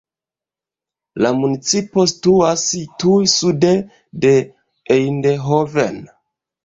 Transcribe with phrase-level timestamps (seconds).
[1.23, 2.63] La municipo situas
[3.03, 3.75] tuj sude
[4.25, 4.35] de
[4.97, 6.01] Eindhoven.